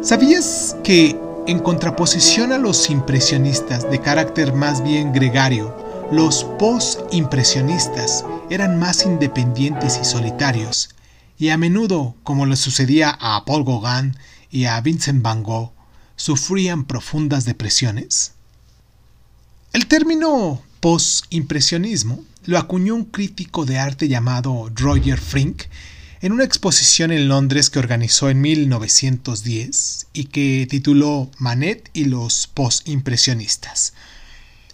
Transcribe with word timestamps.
¿Sabías 0.00 0.76
que, 0.84 1.18
en 1.48 1.58
contraposición 1.58 2.52
a 2.52 2.58
los 2.58 2.88
impresionistas 2.88 3.90
de 3.90 4.00
carácter 4.00 4.52
más 4.52 4.84
bien 4.84 5.12
gregario, 5.12 5.74
los 6.12 6.44
post-impresionistas 6.58 8.24
eran 8.48 8.78
más 8.78 9.04
independientes 9.04 9.98
y 10.00 10.04
solitarios, 10.04 10.90
y 11.36 11.48
a 11.48 11.58
menudo, 11.58 12.14
como 12.22 12.46
le 12.46 12.54
sucedía 12.54 13.18
a 13.20 13.44
Paul 13.44 13.64
Gauguin 13.64 14.16
y 14.52 14.66
a 14.66 14.80
Vincent 14.80 15.20
van 15.20 15.42
Gogh, 15.42 15.72
sufrían 16.14 16.84
profundas 16.84 17.44
depresiones? 17.44 18.34
El 19.72 19.88
término 19.88 20.62
post-impresionismo 20.78 22.22
lo 22.44 22.56
acuñó 22.56 22.94
un 22.94 23.04
crítico 23.04 23.66
de 23.66 23.78
arte 23.78 24.06
llamado 24.06 24.70
Roger 24.76 25.18
Frink 25.18 25.64
en 26.20 26.32
una 26.32 26.44
exposición 26.44 27.12
en 27.12 27.28
Londres 27.28 27.70
que 27.70 27.78
organizó 27.78 28.28
en 28.28 28.40
1910 28.40 30.08
y 30.12 30.24
que 30.24 30.66
tituló 30.68 31.30
Manet 31.38 31.90
y 31.92 32.06
los 32.06 32.48
postimpresionistas. 32.48 33.94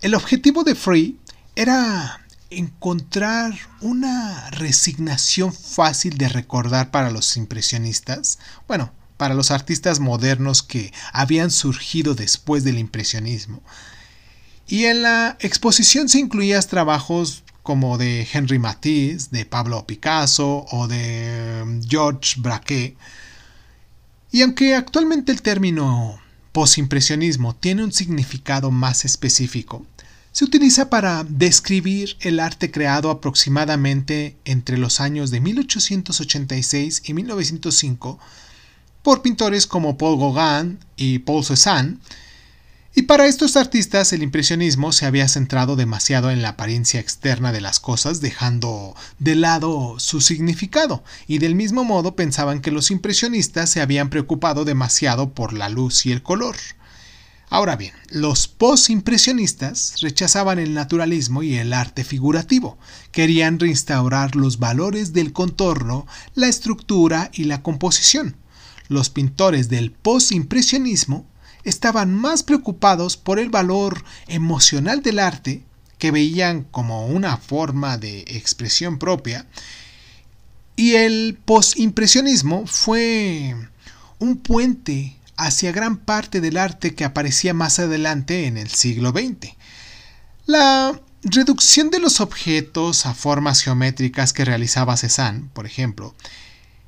El 0.00 0.14
objetivo 0.14 0.62
de 0.64 0.74
Free 0.74 1.18
era 1.56 2.20
encontrar 2.50 3.54
una 3.80 4.50
resignación 4.50 5.52
fácil 5.52 6.18
de 6.18 6.28
recordar 6.28 6.90
para 6.90 7.10
los 7.10 7.36
impresionistas, 7.36 8.38
bueno, 8.68 8.92
para 9.16 9.34
los 9.34 9.50
artistas 9.50 10.00
modernos 10.00 10.62
que 10.62 10.92
habían 11.12 11.50
surgido 11.50 12.14
después 12.14 12.64
del 12.64 12.78
impresionismo. 12.78 13.62
Y 14.66 14.84
en 14.84 15.02
la 15.02 15.36
exposición 15.40 16.08
se 16.08 16.18
incluían 16.18 16.62
trabajos 16.68 17.42
como 17.62 17.98
de 17.98 18.26
Henry 18.32 18.58
Matisse, 18.58 19.28
de 19.30 19.44
Pablo 19.44 19.86
Picasso 19.86 20.66
o 20.70 20.88
de 20.88 21.62
mm, 21.64 21.80
Georges 21.88 22.40
Braque. 22.40 22.96
Y 24.30 24.42
aunque 24.42 24.74
actualmente 24.74 25.32
el 25.32 25.42
término 25.42 26.18
posimpresionismo 26.52 27.54
tiene 27.54 27.84
un 27.84 27.92
significado 27.92 28.70
más 28.70 29.04
específico, 29.04 29.86
se 30.32 30.46
utiliza 30.46 30.88
para 30.88 31.24
describir 31.24 32.16
el 32.20 32.40
arte 32.40 32.70
creado 32.70 33.10
aproximadamente 33.10 34.36
entre 34.46 34.78
los 34.78 35.00
años 35.00 35.30
de 35.30 35.40
1886 35.40 37.02
y 37.04 37.12
1905 37.14 38.18
por 39.02 39.20
pintores 39.20 39.66
como 39.66 39.98
Paul 39.98 40.18
Gauguin 40.18 40.78
y 40.96 41.18
Paul 41.20 41.44
Cézanne, 41.44 41.98
y 42.94 43.02
para 43.02 43.26
estos 43.26 43.56
artistas 43.56 44.12
el 44.12 44.22
impresionismo 44.22 44.92
se 44.92 45.06
había 45.06 45.26
centrado 45.26 45.76
demasiado 45.76 46.30
en 46.30 46.42
la 46.42 46.50
apariencia 46.50 47.00
externa 47.00 47.50
de 47.50 47.62
las 47.62 47.80
cosas, 47.80 48.20
dejando 48.20 48.94
de 49.18 49.34
lado 49.34 49.98
su 49.98 50.20
significado, 50.20 51.02
y 51.26 51.38
del 51.38 51.54
mismo 51.54 51.84
modo 51.84 52.16
pensaban 52.16 52.60
que 52.60 52.70
los 52.70 52.90
impresionistas 52.90 53.70
se 53.70 53.80
habían 53.80 54.10
preocupado 54.10 54.66
demasiado 54.66 55.32
por 55.32 55.54
la 55.54 55.70
luz 55.70 56.04
y 56.04 56.12
el 56.12 56.22
color. 56.22 56.56
Ahora 57.48 57.76
bien, 57.76 57.92
los 58.08 58.46
post-impresionistas 58.46 60.00
rechazaban 60.00 60.58
el 60.58 60.74
naturalismo 60.74 61.42
y 61.42 61.56
el 61.56 61.72
arte 61.72 62.04
figurativo, 62.04 62.78
querían 63.10 63.58
reinstaurar 63.58 64.36
los 64.36 64.58
valores 64.58 65.14
del 65.14 65.32
contorno, 65.32 66.06
la 66.34 66.48
estructura 66.48 67.30
y 67.32 67.44
la 67.44 67.62
composición. 67.62 68.36
Los 68.88 69.08
pintores 69.08 69.70
del 69.70 69.92
post-impresionismo 69.92 71.26
estaban 71.64 72.14
más 72.14 72.42
preocupados 72.42 73.16
por 73.16 73.38
el 73.38 73.50
valor 73.50 74.04
emocional 74.26 75.02
del 75.02 75.18
arte, 75.18 75.62
que 75.98 76.10
veían 76.10 76.64
como 76.64 77.06
una 77.06 77.36
forma 77.36 77.96
de 77.98 78.20
expresión 78.26 78.98
propia, 78.98 79.46
y 80.74 80.94
el 80.94 81.38
posimpresionismo 81.44 82.66
fue 82.66 83.54
un 84.18 84.38
puente 84.38 85.16
hacia 85.36 85.72
gran 85.72 85.96
parte 85.96 86.40
del 86.40 86.56
arte 86.56 86.94
que 86.94 87.04
aparecía 87.04 87.54
más 87.54 87.78
adelante 87.78 88.46
en 88.46 88.56
el 88.56 88.70
siglo 88.70 89.10
XX. 89.10 89.54
La 90.46 91.00
reducción 91.22 91.90
de 91.90 92.00
los 92.00 92.20
objetos 92.20 93.06
a 93.06 93.14
formas 93.14 93.62
geométricas 93.62 94.32
que 94.32 94.44
realizaba 94.44 94.96
Cézanne, 94.96 95.48
por 95.52 95.66
ejemplo, 95.66 96.14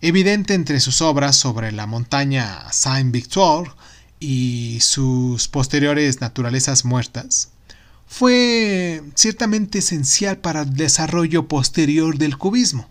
evidente 0.00 0.54
entre 0.54 0.80
sus 0.80 1.00
obras 1.00 1.36
sobre 1.36 1.72
la 1.72 1.86
montaña 1.86 2.70
Saint-Victor 2.70 3.74
y 4.20 4.78
sus 4.80 5.48
posteriores 5.48 6.20
naturalezas 6.20 6.84
muertas, 6.84 7.50
fue 8.06 9.02
ciertamente 9.14 9.78
esencial 9.80 10.38
para 10.38 10.62
el 10.62 10.74
desarrollo 10.74 11.46
posterior 11.46 12.16
del 12.16 12.38
cubismo. 12.38 12.88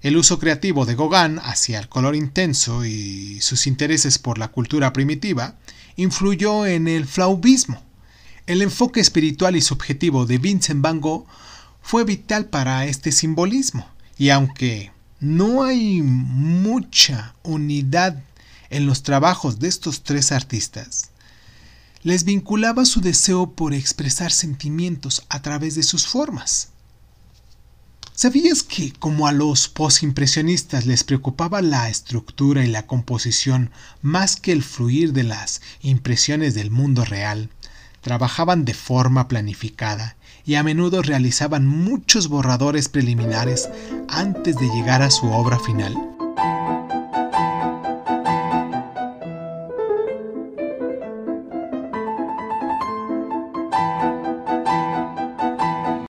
El 0.00 0.16
uso 0.16 0.38
creativo 0.38 0.86
de 0.86 0.96
Gauguin 0.96 1.38
hacia 1.38 1.78
el 1.78 1.88
color 1.88 2.14
intenso 2.14 2.84
y 2.84 3.40
sus 3.40 3.66
intereses 3.66 4.18
por 4.18 4.38
la 4.38 4.48
cultura 4.48 4.92
primitiva 4.92 5.56
influyó 5.96 6.66
en 6.66 6.88
el 6.88 7.06
flaubismo. 7.06 7.82
El 8.46 8.60
enfoque 8.60 9.00
espiritual 9.00 9.56
y 9.56 9.62
subjetivo 9.62 10.26
de 10.26 10.38
Vincent 10.38 10.82
van 10.82 11.00
Gogh 11.00 11.26
fue 11.80 12.04
vital 12.04 12.46
para 12.46 12.86
este 12.86 13.12
simbolismo, 13.12 13.88
y 14.18 14.30
aunque 14.30 14.90
no 15.20 15.64
hay 15.64 16.02
mucha 16.02 17.34
unidad 17.42 18.22
en 18.70 18.86
los 18.86 19.02
trabajos 19.02 19.58
de 19.58 19.68
estos 19.68 20.02
tres 20.02 20.32
artistas, 20.32 21.10
les 22.02 22.24
vinculaba 22.24 22.84
su 22.84 23.00
deseo 23.00 23.52
por 23.52 23.72
expresar 23.72 24.30
sentimientos 24.30 25.24
a 25.28 25.40
través 25.40 25.74
de 25.74 25.82
sus 25.82 26.06
formas. 26.06 26.68
¿Sabías 28.16 28.62
que 28.62 28.92
como 28.92 29.26
a 29.26 29.32
los 29.32 29.68
posimpresionistas 29.68 30.86
les 30.86 31.02
preocupaba 31.02 31.62
la 31.62 31.88
estructura 31.88 32.64
y 32.64 32.68
la 32.68 32.86
composición 32.86 33.72
más 34.02 34.36
que 34.36 34.52
el 34.52 34.62
fluir 34.62 35.12
de 35.12 35.24
las 35.24 35.62
impresiones 35.82 36.54
del 36.54 36.70
mundo 36.70 37.04
real? 37.04 37.50
Trabajaban 38.02 38.64
de 38.64 38.74
forma 38.74 39.26
planificada 39.26 40.16
y 40.46 40.54
a 40.54 40.62
menudo 40.62 41.02
realizaban 41.02 41.66
muchos 41.66 42.28
borradores 42.28 42.88
preliminares 42.88 43.68
antes 44.08 44.56
de 44.56 44.68
llegar 44.68 45.02
a 45.02 45.10
su 45.10 45.26
obra 45.32 45.58
final. 45.58 46.13